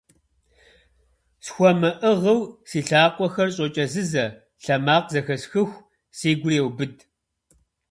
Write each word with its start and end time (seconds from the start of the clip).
СхуэмыӀыгъыу 1.45 2.41
си 2.69 2.79
лъакъуэхэр 2.87 3.49
щӀокӀэзызэ, 3.55 4.25
лъэмакъ 4.63 5.09
зэхэсхыху, 5.13 5.81
си 6.17 6.31
гур 6.39 6.53
еубыд. 6.59 6.95